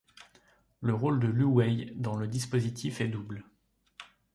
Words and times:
Le 0.81 0.95
rôle 0.95 1.19
de 1.19 1.27
Lu 1.27 1.43
Wei 1.43 1.91
dans 1.95 2.15
le 2.15 2.27
dispositif 2.27 3.01
est 3.01 3.07
double. 3.07 3.45